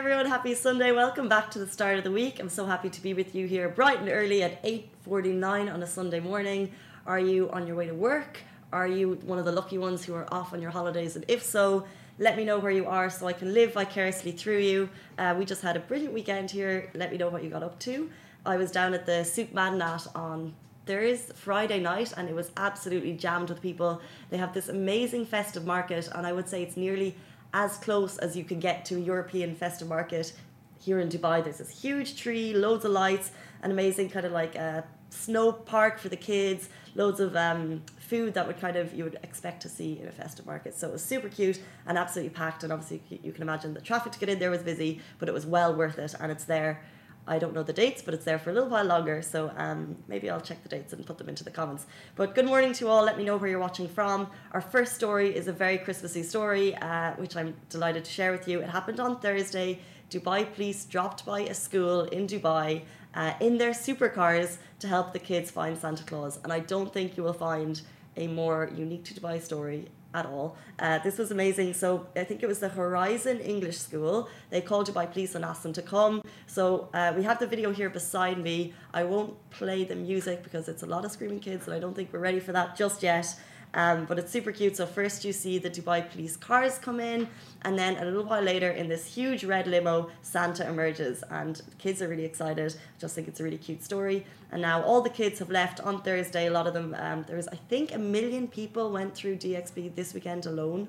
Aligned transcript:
everyone, 0.00 0.24
happy 0.24 0.54
Sunday. 0.54 0.92
Welcome 0.92 1.28
back 1.28 1.50
to 1.50 1.58
the 1.58 1.66
start 1.66 1.98
of 1.98 2.04
the 2.04 2.10
week. 2.10 2.40
I'm 2.40 2.48
so 2.48 2.64
happy 2.64 2.88
to 2.88 3.02
be 3.02 3.12
with 3.12 3.34
you 3.34 3.46
here 3.46 3.68
bright 3.68 3.98
and 3.98 4.08
early 4.08 4.42
at 4.42 4.58
8:49 4.64 5.68
on 5.68 5.82
a 5.82 5.86
Sunday 5.86 6.20
morning. 6.20 6.72
Are 7.06 7.20
you 7.20 7.50
on 7.50 7.66
your 7.66 7.76
way 7.76 7.86
to 7.86 7.92
work? 7.92 8.38
Are 8.72 8.86
you 8.86 9.18
one 9.26 9.38
of 9.38 9.44
the 9.44 9.52
lucky 9.52 9.76
ones 9.76 10.02
who 10.02 10.14
are 10.14 10.26
off 10.32 10.54
on 10.54 10.62
your 10.62 10.70
holidays? 10.70 11.16
And 11.16 11.26
if 11.28 11.42
so, 11.42 11.84
let 12.18 12.38
me 12.38 12.46
know 12.46 12.58
where 12.58 12.72
you 12.72 12.86
are 12.86 13.10
so 13.10 13.26
I 13.26 13.34
can 13.34 13.52
live 13.52 13.74
vicariously 13.74 14.32
through 14.32 14.60
you. 14.60 14.88
Uh, 15.18 15.34
we 15.38 15.44
just 15.44 15.60
had 15.60 15.76
a 15.76 15.80
brilliant 15.80 16.14
weekend 16.14 16.50
here. 16.50 16.90
Let 16.94 17.12
me 17.12 17.18
know 17.18 17.28
what 17.28 17.44
you 17.44 17.50
got 17.50 17.62
up 17.62 17.78
to. 17.80 18.08
I 18.46 18.56
was 18.56 18.70
down 18.70 18.94
at 18.94 19.04
the 19.04 19.22
Souk 19.22 19.52
Madinat 19.52 20.08
on 20.16 20.54
Thursday, 20.86 21.34
Friday 21.34 21.78
night, 21.78 22.14
and 22.16 22.26
it 22.26 22.34
was 22.34 22.52
absolutely 22.56 23.12
jammed 23.12 23.50
with 23.50 23.60
people. 23.60 24.00
They 24.30 24.38
have 24.38 24.54
this 24.54 24.70
amazing 24.70 25.26
festive 25.26 25.66
market, 25.66 26.08
and 26.14 26.26
I 26.26 26.32
would 26.32 26.48
say 26.48 26.62
it's 26.62 26.78
nearly 26.78 27.16
as 27.52 27.76
close 27.78 28.18
as 28.18 28.36
you 28.36 28.44
can 28.44 28.60
get 28.60 28.84
to 28.86 28.96
a 28.96 29.00
European 29.00 29.54
festive 29.54 29.88
market 29.88 30.32
here 30.80 30.98
in 31.00 31.08
Dubai. 31.08 31.42
There's 31.42 31.58
this 31.58 31.80
huge 31.80 32.16
tree, 32.16 32.54
loads 32.54 32.84
of 32.84 32.92
lights, 32.92 33.32
an 33.62 33.70
amazing 33.70 34.10
kind 34.10 34.24
of 34.24 34.32
like 34.32 34.54
a 34.54 34.84
snow 35.10 35.52
park 35.52 35.98
for 35.98 36.08
the 36.08 36.16
kids, 36.16 36.68
loads 36.94 37.20
of 37.20 37.36
um, 37.36 37.82
food 37.98 38.34
that 38.34 38.46
would 38.46 38.60
kind 38.60 38.76
of 38.76 38.94
you 38.94 39.04
would 39.04 39.18
expect 39.22 39.62
to 39.62 39.68
see 39.68 39.98
in 40.00 40.08
a 40.08 40.12
festive 40.12 40.46
market. 40.46 40.74
So 40.76 40.88
it 40.88 40.92
was 40.92 41.04
super 41.04 41.28
cute 41.28 41.60
and 41.86 41.98
absolutely 41.98 42.30
packed. 42.30 42.62
And 42.62 42.72
obviously, 42.72 43.02
you 43.22 43.32
can 43.32 43.42
imagine 43.42 43.74
the 43.74 43.80
traffic 43.80 44.12
to 44.12 44.18
get 44.18 44.28
in 44.28 44.38
there 44.38 44.50
was 44.50 44.62
busy, 44.62 45.00
but 45.18 45.28
it 45.28 45.32
was 45.32 45.46
well 45.46 45.74
worth 45.74 45.98
it. 45.98 46.14
And 46.18 46.32
it's 46.32 46.44
there. 46.44 46.82
I 47.30 47.38
don't 47.38 47.54
know 47.54 47.62
the 47.62 47.72
dates, 47.72 48.02
but 48.02 48.12
it's 48.12 48.24
there 48.24 48.40
for 48.40 48.50
a 48.50 48.52
little 48.52 48.68
while 48.68 48.84
longer. 48.84 49.22
So 49.22 49.52
um, 49.56 49.96
maybe 50.08 50.28
I'll 50.28 50.40
check 50.40 50.60
the 50.64 50.68
dates 50.68 50.92
and 50.92 51.06
put 51.06 51.16
them 51.16 51.28
into 51.28 51.44
the 51.44 51.54
comments. 51.58 51.86
But 52.16 52.34
good 52.34 52.44
morning 52.44 52.72
to 52.72 52.84
you 52.84 52.90
all. 52.90 53.04
Let 53.04 53.16
me 53.16 53.24
know 53.24 53.36
where 53.36 53.48
you're 53.48 53.66
watching 53.68 53.88
from. 53.88 54.26
Our 54.50 54.60
first 54.60 54.96
story 54.96 55.28
is 55.40 55.46
a 55.46 55.52
very 55.52 55.78
Christmassy 55.78 56.24
story, 56.24 56.74
uh, 56.74 57.12
which 57.22 57.36
I'm 57.36 57.54
delighted 57.68 58.04
to 58.04 58.10
share 58.10 58.32
with 58.32 58.48
you. 58.48 58.58
It 58.60 58.68
happened 58.68 58.98
on 58.98 59.20
Thursday. 59.20 59.78
Dubai 60.10 60.40
police 60.52 60.84
dropped 60.86 61.24
by 61.24 61.40
a 61.42 61.54
school 61.54 62.02
in 62.16 62.26
Dubai 62.26 62.82
uh, 63.14 63.34
in 63.40 63.58
their 63.58 63.70
supercars 63.70 64.58
to 64.80 64.88
help 64.88 65.12
the 65.12 65.20
kids 65.20 65.52
find 65.52 65.78
Santa 65.78 66.02
Claus. 66.02 66.40
And 66.42 66.52
I 66.52 66.58
don't 66.58 66.92
think 66.92 67.16
you 67.16 67.22
will 67.22 67.40
find 67.50 67.80
a 68.16 68.26
more 68.26 68.70
unique 68.74 69.04
to 69.04 69.14
Dubai 69.14 69.40
story 69.40 69.88
at 70.14 70.26
all. 70.26 70.56
Uh, 70.78 70.98
this 70.98 71.18
was 71.18 71.30
amazing. 71.30 71.74
So 71.74 72.06
I 72.16 72.24
think 72.24 72.42
it 72.42 72.46
was 72.46 72.58
the 72.58 72.68
Horizon 72.68 73.40
English 73.40 73.78
School. 73.78 74.28
They 74.50 74.60
called 74.60 74.88
Dubai 74.88 75.10
Police 75.10 75.34
and 75.34 75.44
asked 75.44 75.62
them 75.62 75.72
to 75.74 75.82
come. 75.82 76.22
So 76.46 76.88
uh, 76.94 77.12
we 77.16 77.22
have 77.22 77.38
the 77.38 77.46
video 77.46 77.70
here 77.72 77.90
beside 77.90 78.38
me. 78.38 78.74
I 78.92 79.04
won't 79.04 79.34
play 79.50 79.84
the 79.84 79.94
music 79.94 80.42
because 80.42 80.68
it's 80.68 80.82
a 80.82 80.86
lot 80.86 81.04
of 81.04 81.12
screaming 81.12 81.40
kids, 81.40 81.66
and 81.66 81.74
I 81.74 81.78
don't 81.78 81.94
think 81.94 82.12
we're 82.12 82.20
ready 82.20 82.40
for 82.40 82.52
that 82.52 82.76
just 82.76 83.02
yet. 83.02 83.26
Um, 83.74 84.04
but 84.04 84.18
it's 84.18 84.32
super 84.32 84.52
cute. 84.52 84.76
So 84.76 84.86
first 84.86 85.24
you 85.24 85.32
see 85.32 85.58
the 85.58 85.70
Dubai 85.70 86.10
police 86.10 86.36
cars 86.36 86.78
come 86.78 86.98
in, 87.00 87.28
and 87.62 87.78
then 87.78 87.96
a 87.96 88.04
little 88.04 88.24
while 88.24 88.42
later, 88.42 88.70
in 88.70 88.88
this 88.88 89.06
huge 89.14 89.44
red 89.44 89.66
limo, 89.66 90.10
Santa 90.22 90.68
emerges, 90.68 91.22
and 91.30 91.56
the 91.56 91.76
kids 91.76 92.02
are 92.02 92.08
really 92.08 92.24
excited. 92.24 92.74
I 92.74 93.00
just 93.00 93.14
think 93.14 93.28
it's 93.28 93.40
a 93.40 93.44
really 93.44 93.58
cute 93.58 93.82
story. 93.82 94.26
And 94.50 94.60
now 94.60 94.82
all 94.82 95.00
the 95.00 95.10
kids 95.10 95.38
have 95.38 95.50
left 95.50 95.80
on 95.80 96.02
Thursday. 96.02 96.46
A 96.46 96.50
lot 96.50 96.66
of 96.66 96.74
them, 96.74 96.96
um, 96.98 97.24
there 97.28 97.36
was 97.36 97.48
I 97.48 97.56
think 97.68 97.94
a 97.94 97.98
million 97.98 98.48
people 98.48 98.90
went 98.90 99.14
through 99.14 99.36
DXB 99.36 99.94
this 99.94 100.14
weekend 100.14 100.46
alone. 100.46 100.88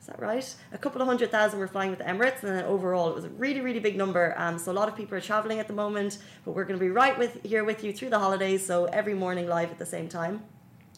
Is 0.00 0.08
that 0.08 0.20
right? 0.20 0.54
A 0.72 0.76
couple 0.76 1.00
of 1.00 1.06
hundred 1.06 1.30
thousand 1.30 1.58
were 1.60 1.68
flying 1.68 1.88
with 1.88 2.00
the 2.00 2.04
Emirates, 2.04 2.42
and 2.42 2.54
then 2.54 2.64
overall 2.64 3.08
it 3.08 3.14
was 3.14 3.24
a 3.24 3.30
really, 3.30 3.62
really 3.62 3.80
big 3.80 3.96
number. 3.96 4.34
Um, 4.36 4.58
so 4.58 4.70
a 4.70 4.74
lot 4.74 4.86
of 4.86 4.96
people 4.96 5.16
are 5.16 5.20
traveling 5.20 5.60
at 5.60 5.66
the 5.66 5.72
moment, 5.72 6.18
but 6.44 6.54
we're 6.54 6.64
going 6.64 6.78
to 6.78 6.84
be 6.84 6.90
right 6.90 7.18
with 7.18 7.42
here 7.42 7.64
with 7.64 7.82
you 7.82 7.92
through 7.92 8.10
the 8.10 8.18
holidays. 8.18 8.66
So 8.66 8.84
every 8.86 9.14
morning 9.14 9.48
live 9.48 9.70
at 9.70 9.78
the 9.78 9.86
same 9.86 10.08
time. 10.08 10.42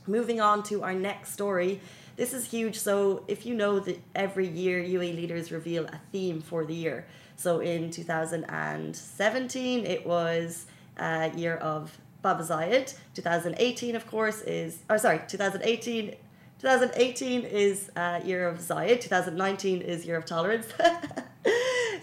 Moving 0.06 0.40
on 0.40 0.62
to 0.64 0.82
our 0.82 0.94
next 0.94 1.32
story. 1.32 1.80
This 2.16 2.32
is 2.32 2.46
huge. 2.46 2.78
So, 2.78 3.24
if 3.28 3.44
you 3.44 3.54
know 3.54 3.80
that 3.80 4.00
every 4.14 4.46
year 4.46 4.80
UAE 4.82 5.16
leaders 5.16 5.50
reveal 5.50 5.84
a 5.86 6.00
theme 6.12 6.40
for 6.40 6.64
the 6.64 6.74
year. 6.74 7.06
So, 7.36 7.60
in 7.60 7.90
2017, 7.90 9.84
it 9.84 10.06
was 10.06 10.66
a 10.96 11.30
year 11.36 11.56
of 11.56 11.98
Baba 12.22 12.42
Zayed. 12.42 12.94
2018, 13.14 13.96
of 13.96 14.06
course, 14.06 14.42
is, 14.42 14.78
or 14.88 14.98
sorry, 14.98 15.20
2018. 15.26 16.14
2018 16.58 17.42
is 17.42 17.90
uh, 17.96 18.20
year 18.24 18.48
of 18.48 18.58
Zayed. 18.58 19.00
2019 19.00 19.82
is 19.82 20.06
year 20.06 20.16
of 20.16 20.24
tolerance. 20.24 20.66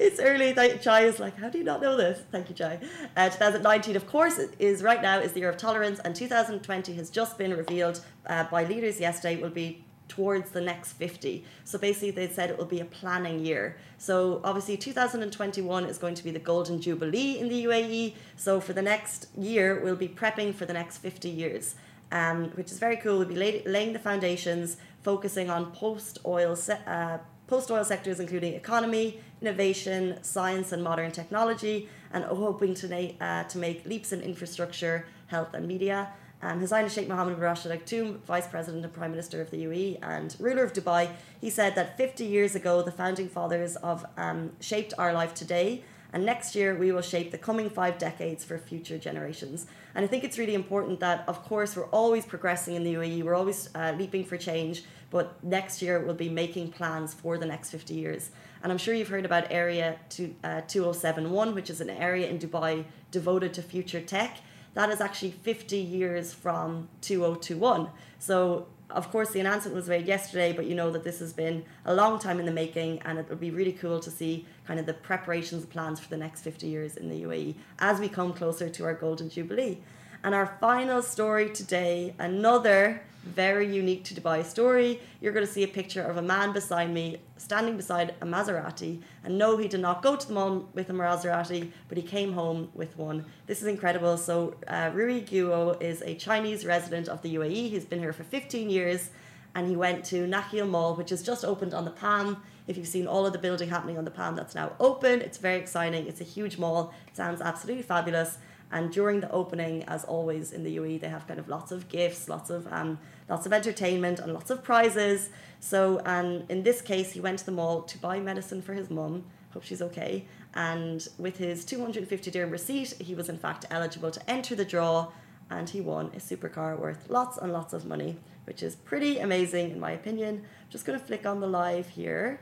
it's 0.03 0.19
early. 0.19 0.53
Chai 0.79 1.01
is 1.01 1.19
like, 1.19 1.37
how 1.37 1.49
do 1.49 1.57
you 1.57 1.63
not 1.63 1.81
know 1.81 1.95
this? 1.95 2.19
Thank 2.31 2.49
you, 2.49 2.55
Chai. 2.55 2.79
Uh, 3.15 3.29
2019, 3.29 3.95
of 3.95 4.05
course, 4.05 4.37
is 4.59 4.83
right 4.83 5.01
now 5.01 5.19
is 5.19 5.31
the 5.31 5.39
year 5.39 5.49
of 5.49 5.57
tolerance, 5.57 5.99
and 5.99 6.15
2020 6.15 6.93
has 6.95 7.09
just 7.09 7.37
been 7.37 7.55
revealed 7.55 8.01
uh, 8.27 8.43
by 8.45 8.65
leaders 8.65 8.99
yesterday. 8.99 9.41
Will 9.41 9.49
be 9.49 9.83
towards 10.09 10.51
the 10.51 10.61
next 10.61 10.93
50. 10.93 11.45
So 11.63 11.79
basically, 11.79 12.11
they 12.11 12.27
said 12.27 12.49
it 12.49 12.57
will 12.57 12.65
be 12.65 12.81
a 12.81 12.85
planning 12.85 13.39
year. 13.39 13.77
So 13.97 14.41
obviously, 14.43 14.77
2021 14.77 15.85
is 15.85 15.97
going 15.97 16.15
to 16.15 16.23
be 16.23 16.31
the 16.31 16.39
golden 16.39 16.81
jubilee 16.81 17.39
in 17.39 17.47
the 17.47 17.65
UAE. 17.65 18.13
So 18.35 18.59
for 18.59 18.73
the 18.73 18.81
next 18.81 19.27
year, 19.37 19.79
we'll 19.81 19.95
be 19.95 20.09
prepping 20.09 20.53
for 20.53 20.65
the 20.65 20.73
next 20.73 20.97
50 20.97 21.29
years. 21.29 21.75
Um, 22.11 22.51
which 22.51 22.71
is 22.71 22.77
very 22.77 22.97
cool. 22.97 23.17
We'll 23.17 23.27
be 23.27 23.35
lay- 23.35 23.63
laying 23.65 23.93
the 23.93 23.97
foundations, 23.97 24.77
focusing 25.01 25.49
on 25.49 25.71
post 25.71 26.19
oil 26.25 26.55
se- 26.55 26.81
uh, 26.85 27.17
post 27.47 27.69
oil 27.71 27.83
sectors, 27.83 28.19
including 28.19 28.53
economy, 28.53 29.19
innovation, 29.41 30.17
science, 30.21 30.71
and 30.71 30.83
modern 30.83 31.11
technology, 31.11 31.89
and 32.11 32.23
hoping 32.23 32.73
to, 32.75 33.15
uh, 33.19 33.43
to 33.45 33.57
make 33.57 33.85
leaps 33.85 34.11
in 34.11 34.21
infrastructure, 34.21 35.05
health, 35.27 35.53
and 35.53 35.67
media. 35.67 36.09
Um, 36.41 36.59
His 36.59 36.71
Highness 36.71 36.93
Sheikh 36.93 37.07
Mohammed 37.07 37.35
bin 37.35 37.43
Rashid 37.43 37.71
Al 37.71 37.77
Maktoum, 37.77 38.19
Vice 38.23 38.47
President 38.47 38.83
and 38.83 38.93
Prime 38.93 39.11
Minister 39.11 39.41
of 39.41 39.49
the 39.49 39.63
UAE 39.63 39.99
and 40.01 40.35
ruler 40.39 40.63
of 40.63 40.73
Dubai, 40.73 41.09
he 41.39 41.49
said 41.49 41.75
that 41.75 41.95
50 41.97 42.25
years 42.25 42.53
ago, 42.53 42.81
the 42.81 42.91
founding 42.91 43.29
fathers 43.29 43.77
of 43.77 44.05
um, 44.17 44.51
shaped 44.59 44.93
our 44.97 45.13
life 45.13 45.33
today, 45.33 45.83
and 46.13 46.23
next 46.23 46.55
year 46.55 46.75
we 46.75 46.91
will 46.91 47.01
shape 47.01 47.31
the 47.31 47.37
coming 47.37 47.69
five 47.69 47.97
decades 47.97 48.45
for 48.45 48.57
future 48.59 48.99
generations. 48.99 49.65
And 49.95 50.05
I 50.05 50.07
think 50.07 50.23
it's 50.23 50.37
really 50.37 50.53
important 50.53 50.99
that, 50.99 51.25
of 51.27 51.43
course, 51.43 51.75
we're 51.75 51.87
always 51.87 52.25
progressing 52.25 52.75
in 52.75 52.83
the 52.83 52.93
UAE, 52.93 53.23
we're 53.23 53.35
always 53.35 53.69
uh, 53.73 53.93
leaping 53.97 54.23
for 54.23 54.37
change, 54.37 54.85
but 55.09 55.43
next 55.43 55.81
year 55.81 55.99
we'll 55.99 56.13
be 56.13 56.29
making 56.29 56.71
plans 56.71 57.13
for 57.13 57.37
the 57.37 57.45
next 57.45 57.71
50 57.71 57.95
years. 57.95 58.29
And 58.61 58.71
I'm 58.71 58.77
sure 58.77 58.93
you've 58.93 59.09
heard 59.09 59.25
about 59.25 59.51
Area 59.51 59.97
two, 60.09 60.35
uh, 60.43 60.61
2071, 60.67 61.53
which 61.55 61.69
is 61.69 61.81
an 61.81 61.89
area 61.89 62.29
in 62.29 62.39
Dubai 62.39 62.85
devoted 63.11 63.53
to 63.55 63.61
future 63.61 63.99
tech. 63.99 64.37
That 64.75 64.89
is 64.89 65.01
actually 65.01 65.31
50 65.31 65.77
years 65.77 66.33
from 66.33 66.89
2021. 67.01 67.89
So, 68.19 68.67
of 68.89 69.11
course, 69.11 69.31
the 69.31 69.39
announcement 69.39 69.75
was 69.75 69.87
made 69.87 70.05
yesterday, 70.05 70.53
but 70.53 70.65
you 70.65 70.75
know 70.75 70.91
that 70.91 71.03
this 71.03 71.19
has 71.19 71.33
been 71.33 71.65
a 71.85 71.93
long 71.93 72.19
time 72.19 72.39
in 72.39 72.45
the 72.45 72.51
making, 72.51 73.01
and 73.05 73.17
it 73.17 73.27
would 73.29 73.39
be 73.39 73.51
really 73.51 73.71
cool 73.71 73.99
to 73.99 74.11
see 74.11 74.45
kind 74.67 74.79
of 74.79 74.85
the 74.85 74.93
preparations 74.93 75.65
plans 75.65 75.99
for 75.99 76.09
the 76.09 76.17
next 76.17 76.41
50 76.41 76.67
years 76.67 76.97
in 76.97 77.09
the 77.09 77.23
UAE 77.23 77.55
as 77.79 77.99
we 77.99 78.07
come 78.09 78.33
closer 78.33 78.69
to 78.69 78.83
our 78.83 78.93
Golden 78.93 79.29
Jubilee. 79.29 79.79
And 80.23 80.33
our 80.33 80.57
final 80.61 81.01
story 81.01 81.49
today, 81.49 82.13
another 82.19 83.01
very 83.23 83.73
unique 83.73 84.03
to 84.05 84.13
Dubai 84.13 84.43
story. 84.43 84.99
You're 85.21 85.33
going 85.33 85.45
to 85.45 85.51
see 85.51 85.63
a 85.63 85.67
picture 85.67 86.03
of 86.03 86.17
a 86.17 86.21
man 86.21 86.51
beside 86.53 86.91
me 86.91 87.17
standing 87.37 87.77
beside 87.77 88.15
a 88.21 88.25
Maserati. 88.25 89.01
And 89.23 89.37
no, 89.37 89.57
he 89.57 89.67
did 89.67 89.79
not 89.79 90.01
go 90.01 90.15
to 90.15 90.27
the 90.27 90.33
mall 90.33 90.69
with 90.73 90.89
a 90.89 90.93
Maserati, 90.93 91.71
but 91.87 91.97
he 91.97 92.03
came 92.03 92.33
home 92.33 92.69
with 92.73 92.97
one. 92.97 93.25
This 93.47 93.61
is 93.61 93.67
incredible. 93.67 94.17
So, 94.17 94.55
uh, 94.67 94.91
Rui 94.93 95.21
Guo 95.21 95.81
is 95.81 96.01
a 96.01 96.15
Chinese 96.15 96.65
resident 96.65 97.07
of 97.07 97.21
the 97.21 97.35
UAE. 97.35 97.69
He's 97.69 97.85
been 97.85 97.99
here 97.99 98.13
for 98.13 98.23
15 98.23 98.69
years 98.69 99.09
and 99.55 99.67
he 99.67 99.75
went 99.75 100.03
to 100.05 100.27
Nakheel 100.27 100.67
Mall, 100.67 100.95
which 100.95 101.11
has 101.11 101.21
just 101.21 101.45
opened 101.45 101.73
on 101.73 101.85
the 101.85 101.91
Palm. 101.91 102.37
If 102.67 102.77
you've 102.77 102.87
seen 102.87 103.07
all 103.07 103.25
of 103.25 103.33
the 103.33 103.39
building 103.39 103.69
happening 103.69 103.97
on 103.97 104.05
the 104.05 104.11
Palm, 104.11 104.35
that's 104.35 104.55
now 104.55 104.71
open. 104.79 105.21
It's 105.21 105.37
very 105.37 105.59
exciting. 105.59 106.07
It's 106.07 106.21
a 106.21 106.23
huge 106.23 106.57
mall. 106.57 106.93
It 107.07 107.15
sounds 107.15 107.41
absolutely 107.41 107.83
fabulous. 107.83 108.37
And 108.73 108.91
during 108.91 109.19
the 109.19 109.29
opening, 109.31 109.83
as 109.83 110.03
always 110.03 110.51
in 110.51 110.63
the 110.63 110.77
UAE, 110.77 110.99
they 110.99 111.07
have 111.07 111.27
kind 111.27 111.39
of 111.39 111.47
lots 111.47 111.71
of 111.71 111.87
gifts, 111.89 112.27
lots 112.27 112.49
of 112.49 112.65
um, 112.73 112.97
lots 113.29 113.45
of 113.45 113.53
entertainment, 113.53 114.17
and 114.17 114.33
lots 114.33 114.49
of 114.49 114.63
prizes. 114.63 115.29
So, 115.59 115.99
and 116.07 116.49
in 116.49 116.63
this 116.63 116.81
case, 116.81 117.11
he 117.11 117.19
went 117.19 117.37
to 117.37 117.45
the 117.45 117.51
mall 117.51 117.83
to 117.83 117.99
buy 117.99 118.19
medicine 118.19 118.63
for 118.63 118.73
his 118.73 118.89
mum. 118.89 119.25
Hope 119.51 119.63
she's 119.63 119.83
okay. 119.83 120.25
And 120.55 121.07
with 121.19 121.37
his 121.37 121.65
250 121.65 122.31
dirham 122.31 122.49
receipt, 122.49 122.93
he 122.93 123.13
was 123.13 123.29
in 123.29 123.37
fact 123.37 123.67
eligible 123.69 124.09
to 124.09 124.27
enter 124.27 124.55
the 124.55 124.65
draw, 124.65 125.11
and 125.51 125.69
he 125.69 125.79
won 125.79 126.07
a 126.07 126.17
supercar 126.17 126.75
worth 126.77 127.11
lots 127.11 127.37
and 127.37 127.53
lots 127.53 127.73
of 127.73 127.85
money, 127.85 128.17
which 128.45 128.63
is 128.63 128.75
pretty 128.75 129.19
amazing 129.19 129.69
in 129.69 129.79
my 129.79 129.91
opinion. 129.91 130.37
I'm 130.37 130.71
just 130.71 130.83
going 130.83 130.99
to 130.99 131.05
flick 131.05 131.27
on 131.27 131.41
the 131.41 131.47
live 131.47 131.89
here 131.89 132.39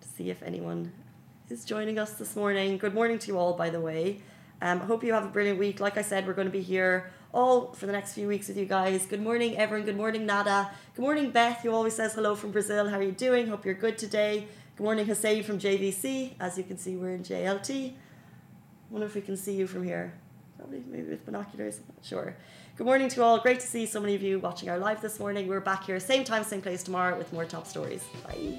to 0.00 0.08
see 0.08 0.30
if 0.30 0.42
anyone 0.42 0.92
is 1.50 1.66
joining 1.66 1.98
us 1.98 2.12
this 2.12 2.34
morning. 2.34 2.78
Good 2.78 2.94
morning 2.94 3.18
to 3.18 3.26
you 3.26 3.36
all, 3.36 3.52
by 3.52 3.68
the 3.68 3.80
way. 3.80 4.22
Um, 4.60 4.82
I 4.82 4.84
hope 4.84 5.04
you 5.04 5.12
have 5.12 5.24
a 5.24 5.28
brilliant 5.28 5.58
week. 5.58 5.80
Like 5.80 5.96
I 5.96 6.02
said, 6.02 6.26
we're 6.26 6.32
going 6.34 6.48
to 6.48 6.52
be 6.52 6.62
here 6.62 7.12
all 7.32 7.72
for 7.72 7.86
the 7.86 7.92
next 7.92 8.14
few 8.14 8.26
weeks 8.26 8.48
with 8.48 8.56
you 8.56 8.64
guys. 8.64 9.06
Good 9.06 9.22
morning, 9.22 9.56
everyone. 9.56 9.86
Good 9.86 9.96
morning, 9.96 10.26
Nada. 10.26 10.70
Good 10.94 11.02
morning, 11.02 11.30
Beth, 11.30 11.60
who 11.62 11.70
always 11.70 11.94
says 11.94 12.14
hello 12.14 12.34
from 12.34 12.50
Brazil. 12.50 12.88
How 12.88 12.98
are 12.98 13.02
you 13.02 13.12
doing? 13.12 13.46
Hope 13.48 13.64
you're 13.64 13.74
good 13.74 13.98
today. 13.98 14.48
Good 14.76 14.82
morning, 14.82 15.06
Hussein 15.06 15.42
from 15.42 15.58
JVC. 15.58 16.34
As 16.40 16.58
you 16.58 16.64
can 16.64 16.78
see, 16.78 16.96
we're 16.96 17.14
in 17.14 17.22
JLT. 17.22 17.92
wonder 18.90 19.06
if 19.06 19.14
we 19.14 19.20
can 19.20 19.36
see 19.36 19.54
you 19.54 19.66
from 19.66 19.84
here. 19.84 20.14
Probably, 20.56 20.82
maybe 20.88 21.10
with 21.10 21.24
binoculars. 21.24 21.78
I'm 21.78 21.94
not 21.94 22.04
sure. 22.04 22.36
Good 22.76 22.86
morning 22.86 23.08
to 23.10 23.22
all. 23.22 23.38
Great 23.38 23.60
to 23.60 23.66
see 23.66 23.86
so 23.86 24.00
many 24.00 24.14
of 24.14 24.22
you 24.22 24.40
watching 24.40 24.70
our 24.70 24.78
live 24.78 25.00
this 25.00 25.20
morning. 25.20 25.46
We're 25.46 25.60
back 25.60 25.84
here, 25.84 26.00
same 26.00 26.24
time, 26.24 26.42
same 26.42 26.62
place 26.62 26.82
tomorrow 26.82 27.16
with 27.16 27.32
more 27.32 27.44
top 27.44 27.66
stories. 27.66 28.04
Bye. 28.24 28.58